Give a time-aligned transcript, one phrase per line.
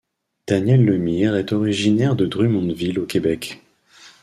[0.47, 3.61] Daniel Lemire est originaire de Drummondville au Québec.